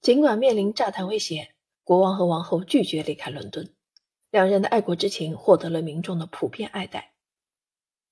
[0.00, 1.54] 尽管面临炸弹威胁，
[1.84, 3.74] 国王和王后拒绝离开伦敦，
[4.30, 7.12] 两人的爱国之情获得了民众的普遍爱戴。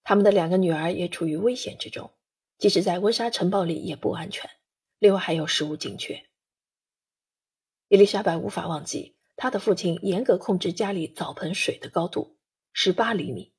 [0.02, 2.12] 他们的两个女儿也处于危险之中，
[2.58, 4.50] 即使在温莎城堡里也不安全。
[4.98, 6.26] 另外还有食物紧缺。
[7.88, 12.36] 伊丽莎白无法忘记，她的父亲严格控制家里澡盆水的高度，
[12.72, 13.54] 十八厘米。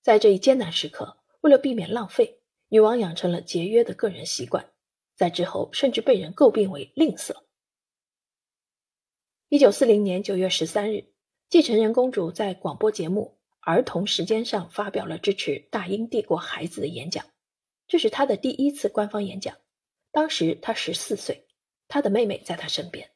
[0.00, 4.72] 在这一艰难时刻，为了避免浪费，女王养成了节约的个人习惯，
[5.20, 7.42] 在之后甚至被人诟病为吝啬。
[9.50, 11.12] 一九四零年九月十三日，
[11.50, 17.26] 继承人公主在广播节目《儿童时间》上发表了支持大英帝国孩子的演讲，
[17.86, 19.58] 这是她的第一次官方演讲。
[20.10, 21.46] 当时她十四岁，
[21.86, 23.10] 她的妹妹在她身边。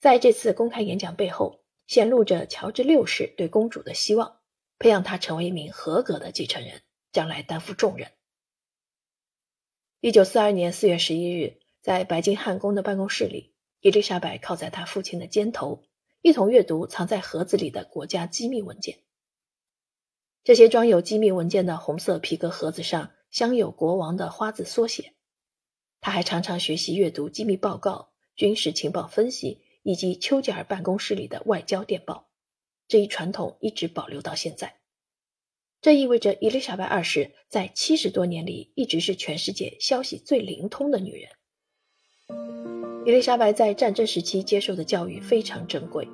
[0.00, 4.40] 在这次公开演讲背后，显露着乔治六世对公主的希望。
[4.78, 6.80] 培养她成为一名合格的继承人，
[7.12, 8.10] 将来担负重任。
[10.04, 15.82] 一九四二年四月十一日，在白金汉宫的办公室里，伊丽莎白靠在她父亲的肩头，
[16.20, 18.98] 一同阅读藏在盒子里的国家机密文件。
[20.42, 25.14] 这些装有机密文件的红色皮革盒子上镶有国王的花字缩写。
[26.02, 32.28] 他还常常学习阅读机密报告、军事情报分析以及丘吉尔办公室里的外交电报。
[32.88, 34.76] 这一传统一直保留到现在，
[35.84, 41.28] 这意味着伊丽莎白二世在七十多年里一直是全世界消息最灵通的女人。
[43.04, 46.08] 伊丽莎白在战争时期接受的教育非常珍贵。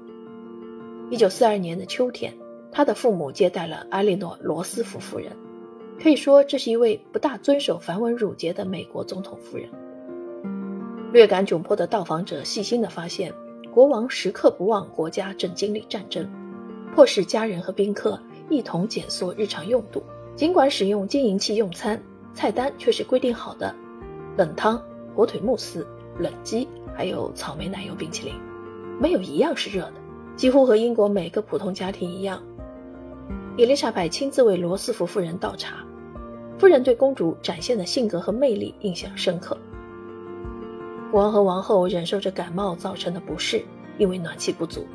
[1.08, 2.34] 一九四二年的秋天，
[2.72, 5.36] 她的父母接待了埃莉诺·罗斯福夫人，
[6.02, 9.70] 可以说这是一位不大遵守繁文缛节的美国总统夫人。
[11.12, 13.32] 略感窘迫的到访者细心地发现，
[13.72, 16.28] 国王时刻不忘国家正经历战争。
[16.92, 18.20] 迫使家人和宾客
[18.50, 20.02] 一同减缩日常用度。
[20.36, 22.00] 尽管使用金银器用餐，
[22.34, 23.74] 菜单却是规定好的：
[24.36, 24.82] 冷汤、
[25.14, 25.86] 火腿慕斯、
[26.18, 28.34] 冷鸡，还有草莓奶油冰淇淋，
[28.98, 29.94] 没有一样是热的。
[30.36, 32.42] 几乎和英国每个普通家庭一样，
[33.56, 35.84] 伊丽莎白亲自为罗斯福夫人倒茶。
[36.58, 39.56] 夫人对公主展现的性格和魅力印象深刻。
[41.10, 43.62] 国王和王后忍受着感冒造成的不适，
[43.98, 44.86] 因为暖气不足。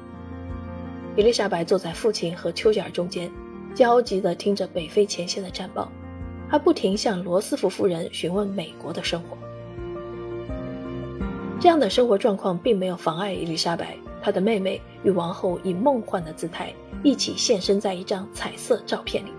[1.16, 3.32] 伊丽莎白坐在父亲和丘吉尔中间，
[3.76, 5.92] 焦急地听着北非前线的战报，
[6.48, 9.38] 还不停向罗斯福夫人询问美国的生活。
[11.60, 19.30] 这样的生活状况并没有妨碍伊丽莎白，她的妹妹与王后以梦幻的姿态一起现身在一张彩色照片里。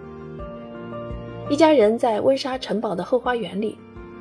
[1.49, 3.79] 一家人在温莎城堡的后花园里，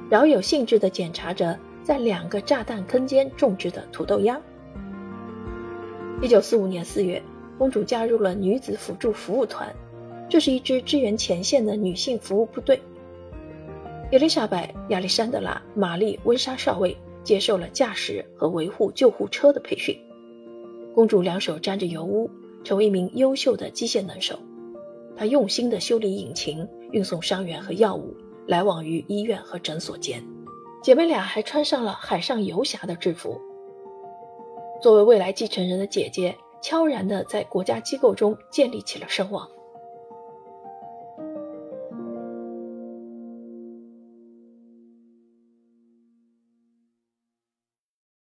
[0.10, 4.42] 饶有兴致地检查着在两个炸弹坑间种植的土豆秧。
[6.22, 7.22] 一九四五年四月。
[7.58, 9.74] 公主加入了女子辅助服务团，
[10.28, 12.82] 这是一支支援前线的女性服务部队。
[14.12, 19.98] 伊丽莎白、亚历山德拉、玛丽、温莎少尉接受了驾驶和维护救护车的培训。
[20.94, 22.30] 公主两手沾着油污，
[22.64, 24.40] 成为一名优秀的机械能手。
[25.16, 28.16] 她用心地修理引擎，运送伤员和药物，
[28.48, 30.24] 来往于医院和诊所间。
[30.82, 33.40] 姐妹俩还穿上了海上游侠的制服。
[34.82, 36.36] 作为未来继承人的姐姐。
[36.62, 39.48] 悄然地在国家机构中建立起了声望。